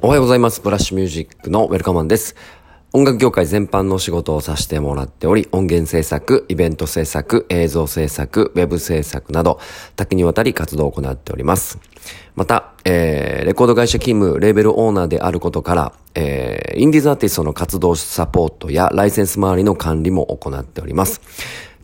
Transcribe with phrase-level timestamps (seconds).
[0.00, 0.60] おはようございます。
[0.60, 2.36] ブラッシュミュージックのウェルカマンです。
[2.92, 9.58] 音楽業界全般の仕事をさせてもらっており、音源制作、イベント制作、映像制作、ウェブ制作など、
[9.96, 11.80] 多岐にわたり活動を行っております。
[12.36, 21.20] また、えー、レコード会社勤務、レーベルオーナーであることから、えー、インディーズアーティストの活動サポートやライセンス周りの管理も行っております。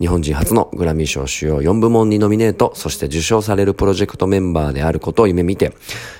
[0.00, 5.72] 日本人初のグラミー賞主要4部門にノミネート、そして受賞されるプロジェクトメンバーであることを夢見て、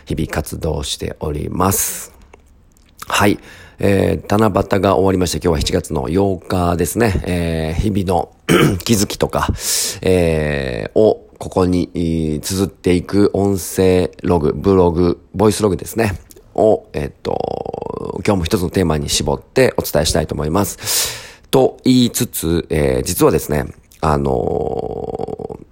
[0.07, 2.13] 日々活動しております。
[3.07, 3.39] はい。
[3.81, 7.23] えー、七夕が終わりまして、今日は7月の8日ですね。
[7.27, 8.35] えー、日々の
[8.85, 9.49] 気づきとか、
[10.03, 16.19] えー、をここに綴っていく音声ログ、ブログ、ボイスログですね。
[16.55, 21.34] を、えっ、と、今日も一つのテーマに絞ってお伝えしたいと思います。
[21.55, 23.67] と言いつつ、えー、実はですね、
[24.01, 25.65] あのー、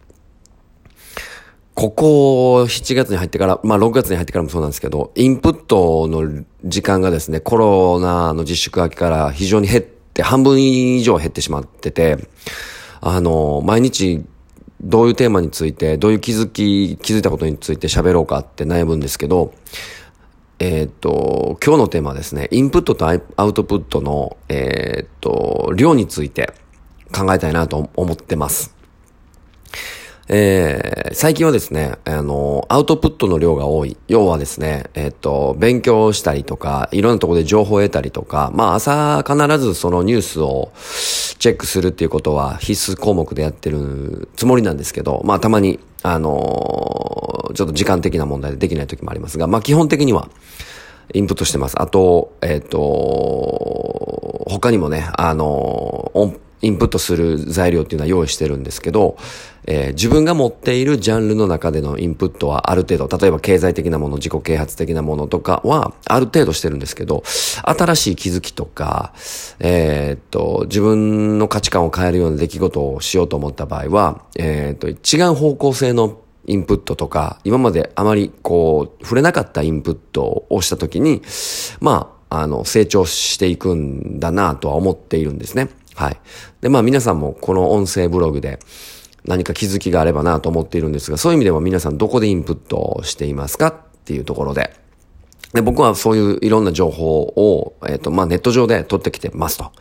[1.74, 12.28] ここ7月に入ってから、まあ6月に入ってからもそうなんですけど、インプットの時間がですね、コロナの自粛明けから非常に減って、半分以上減ってしまってて、
[13.00, 14.24] あの、毎日
[14.80, 19.52] どういうテーマについて、どういう気づき、気づいたことについて喋ろうかって悩むんですけど、
[20.64, 26.52] えっ、ー、と、今日のテーマはですね、インプットとアウトプットの、えっ、ー、と、量について
[27.12, 28.72] 考えたいなと思ってます。
[30.34, 33.98] えー、最近はですね、あの、アウトプットの量が多い。
[34.08, 40.72] 要はですね、えっ、と、勉強したりとか、いろんなところで情報を得たりとか、まあ朝必ずそのニュースを
[41.38, 50.30] チェックするっていうことは必須項目でやってるつもりなんですけど、まあたまに、あのちょっと時間的な問題でできない時もありますが、まあ基本的には、
[51.12, 51.78] インプットしてます。
[51.78, 52.78] あと、えっ、と、
[54.48, 56.10] 他にもね、あの、
[56.62, 59.16] インプットする材料っていうのは用意してるんですけど、
[59.66, 69.12] えー、自分が持っているジャンルの中でのインプットはある程度、例えば経済的なもの、自己啓発的なものとかはある程度してるんですけど、新しい気づきとか、
[69.58, 81.22] えー、っと、自分の価値観を変えるような出来事をしようと思った場合は、えー、っと、違う方向性のインプットとか、今まであまりこう、触れなかったインプットをしたときに、
[81.80, 85.68] まあ、あの、成長していくんだなとは思っているんですね。
[85.94, 86.20] はい。
[86.60, 88.58] で、まあ皆さんもこの音声ブログで
[89.24, 94.74] 何か気づきがあればなと思っているんですが、そういう意味では皆さんどこでインプットしていますかっていうところで。
[95.52, 99.72] で、僕はそういういろんな情報を、えっ、ー、と、まあネット上で取ってきてますと。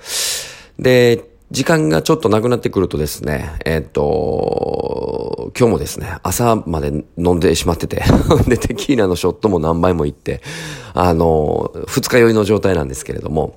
[0.80, 8.04] で、時間がちょっとなくなってくるとですね、えっ、と、今日もですね、朝まで飲んでしまってて
[8.48, 10.42] で、テキーラのショットも何杯も行って、
[10.94, 13.56] あの、二日酔いの状態なんですけれども、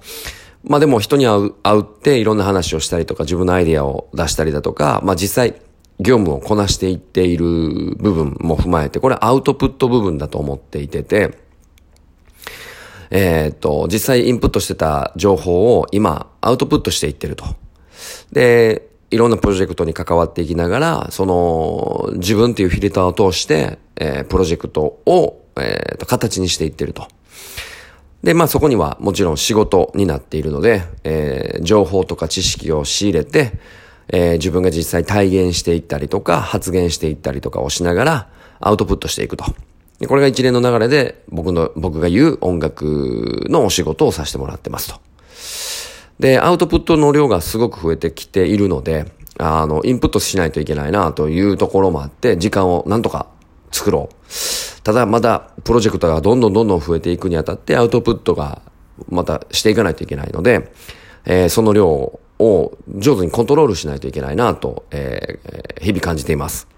[0.64, 5.60] まあでも人に会う、会うっていろんな話をしたりとか自分のアイディアを出したりだとか、まあ実際
[6.00, 7.44] 業務をこなしていっている
[7.96, 11.38] 部分も踏まえて、これアウトプット部分だと思っていてて、
[13.10, 17.44] えっ、と、実際インプットしてた情報を今アウトプットしていってると。
[18.32, 27.06] で、いろんなプロジェクトに関わっていきながら、その、自分っていうフィルターを通して、えー、プロジェクトを、えー、と、形にしていってると。
[28.24, 33.52] で、まあそこにはもちろん仕事になっているので、えー、情報とか知識を仕入れて、
[34.08, 38.28] えー、自分が実際体現していったりとか、発言していったりとかをしながら、
[38.60, 39.44] アウトプットしていくと。
[40.00, 45.00] でこれが一連の流れで、僕の、僕が言う音楽のお仕事をさせてもらってますと。
[46.18, 49.04] で、アウトプットの量がすごく増えてきているので、
[49.38, 53.26] あの、インプットしないといけないなというところもあって、時間をなんとか
[53.70, 54.14] 作ろう。
[54.84, 58.62] ただ、まだ、プロジェクトがどんどんどんどん増えていくにあたって、アウトプットが
[59.08, 60.70] またしていかないといけないので、
[61.24, 66.68] えー、その量を上手にコントロールしないといけないなと、えー、日々感じています。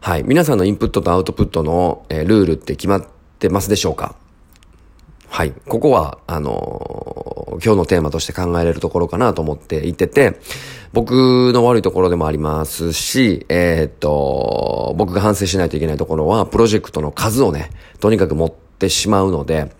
[0.00, 0.24] はい。
[0.24, 3.06] 皆さんのインプットとアウトプットの、えー、ルールって決まっ
[3.38, 4.16] てますでしょうか？
[5.32, 5.54] はい。
[5.66, 10.38] ここは、あのー、今日のテーマとして考えれるところかなと思っていてて、
[10.92, 19.72] 僕の悪いところでもありますし、えー、っと、僕が反省しないといけないところは、プロジェクトの数をね、とにかく持ってしまうので、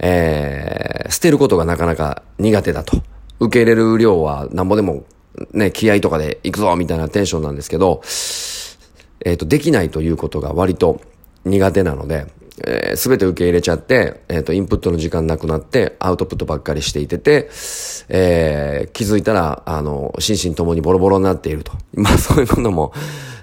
[0.00, 3.00] えー、捨てることがなかなか苦手だと。
[3.38, 5.04] 受け入れる量はなんぼでも、
[5.52, 8.02] ね、気合とかで行くぞみたいなテンションなんですけど、
[9.24, 11.00] えっ、と、できないということが割と
[11.44, 12.26] 苦手なので、
[12.64, 17.48] えー、全て受け入れちゃって、えっ、ー、と、インプットの時間なくなって、アウトプットばっかりしていてて、
[18.08, 21.72] えー、気づいたら、あの、心身ともにボロボロになっていると。
[21.94, 22.92] まあ、 そういうことも、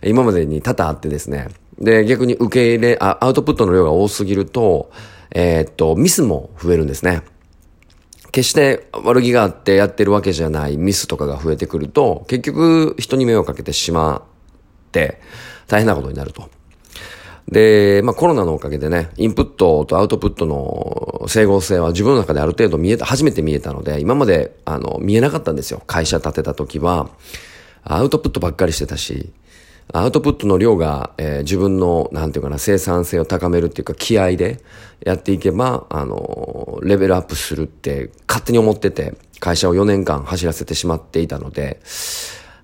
[0.03, 1.49] 今までに多々あってですね。
[1.79, 4.91] で、逆に受け入れ、あ、アウトプットの量が多すぎると、
[5.31, 7.23] え、っと、ミスも増えるんですね。
[8.35, 14.23] 決して悪気があってやってるわけじゃないミスとかが増えてくると、結局人に迷惑かけてしま
[14.87, 15.21] って、
[15.67, 16.49] 大変なことになると。
[17.49, 25.81] で、まあコロナのおかげでね、インプットとアウトプットの整合性は自分の中である程度見えた、初めて見えたので、今まで、あの、見えなかったんですよ。
[25.85, 27.09] 会社建てた時は、
[27.83, 29.31] アウトプットばっかりしてたし、
[29.93, 34.59] アウトプットの量が、えー、自分の、なんていうかな、生産性を高めるっていうか、気合で
[35.05, 41.79] やっていけば、あの、レベルアップするって勝手に思ってて、会社を4年間走らせてしまっていたので、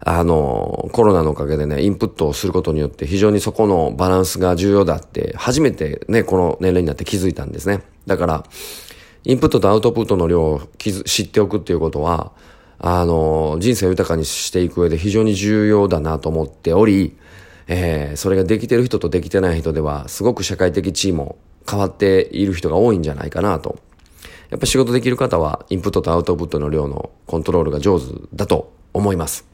[0.03, 7.83] あの、コロナのおかげでね、インプットをすることによって非常にそこのバランスが重要だって、初めてね、この年齢になって気づいたんですね。
[8.07, 8.43] だから、
[9.23, 10.61] インプットとアウトプットの量を
[11.05, 12.31] 知っておくっていうことは、
[12.79, 17.15] あの、人生を豊かにしていく上で非常に重要だなと思っており、
[17.67, 21.37] えー、それができてる人とできてない人では、すごく社会的地位も
[21.69, 23.77] 変わっている人が多いんじゃないかなと。
[24.49, 29.50] やっぱ仕事できる方は、インプットとアウトプットの量のコントロールが上手だと思います。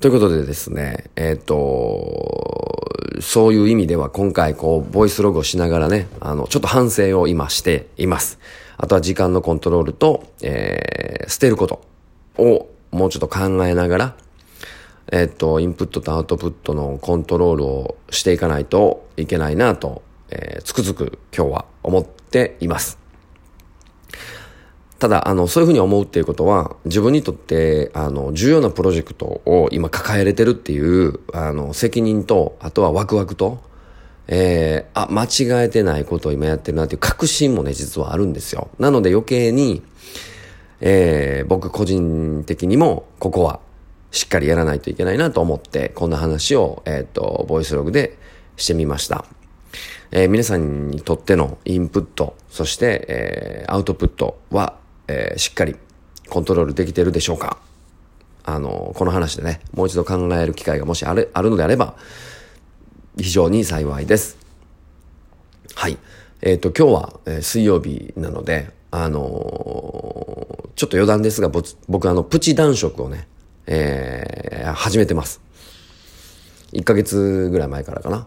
[0.00, 2.88] ということでですね、えっ、ー、と、
[3.20, 8.38] そういう意味では今回こう、ボイスログをしながらね、あの、ちょっと反省を今しています。
[8.76, 11.82] あとは時間のコントロールと、えー、捨てること
[12.36, 14.16] をもうちょっと考えながら、
[15.10, 22.97] えっ、ー、と、インプットとアウトプットのコントロールをしていかないといけないなと、えー、つくづく今日は思っています。
[24.98, 33.60] ただ、あの、そういうふうに思うっていうことは、自分にとって、あの、重要なプロジェクトを今抱えれてるっていう、あの、責任と、あとはワクワクと、
[34.26, 38.70] えー、あ、間違えてないことを今やってるなっていう確信もね、実はあるんですよ。
[38.78, 39.82] なので余計に、
[40.80, 43.60] えー、僕個人的にも、ここは、
[44.10, 48.18] しっかりやらないといけないなと思って、こんな話を、えっ、ー、と、ボイスログで
[48.56, 49.24] してみました。
[50.10, 54.76] えー、皆さんにとってのインプット、そして、えー、アウトプットは、
[55.08, 55.76] えー、しっかり
[56.28, 57.58] コントロールできてるでしょうか
[58.44, 61.96] あの、この話でね、もう一度考える機会がもしある、あるのであれば、
[63.18, 64.38] 非常に幸いです。
[65.74, 65.98] はい。
[66.40, 71.50] えっ、ー、と、今日は、え、水曜日なので、あのー、ちょっと余談ですが、
[71.88, 73.26] 僕あの、プチ男色をね、
[73.66, 75.40] えー、始めてます。
[76.72, 78.26] 1ヶ月ぐらい前からかな。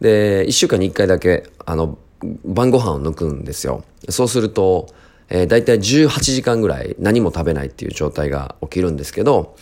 [0.00, 1.98] で、1週間に1回だけ、あの、
[2.44, 3.84] 晩ご飯を抜くんですよ。
[4.08, 4.88] そうすると、
[5.28, 9.56] えー、だいたい18時間ぐらい何も食べないっていう状態が起きるんですけど、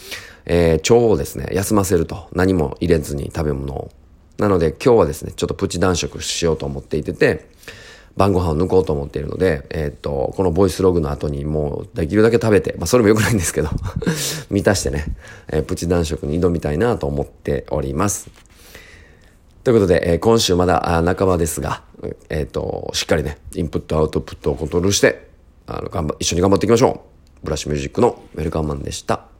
[0.45, 2.29] えー、腸をですね、休ませると。
[2.33, 3.91] 何も入れずに食べ物を。
[4.39, 7.49] なので今日はですね、ちょっとプチ断食しようと思っていてて、
[8.17, 13.71] 晩ご飯を抜こうと思っているので、えー、っと、このボイスログの後にもうできるだけ食べて、まあそれも良くないんですけど
[14.51, 15.07] 満たしてね、
[15.49, 18.31] えー、プチ断食に挑みたいなと思っております。
[19.65, 21.83] ということで、えー、今週まだ半ばですが、
[22.29, 25.32] えっ、と、しっかりね、インプットアウトプットをコントロールして、
[25.67, 27.05] あの、頑張、一緒に頑張っていきましょ
[27.43, 27.45] う。
[27.45, 29.32] ブラッシュミュージックのウェルカムマンでした。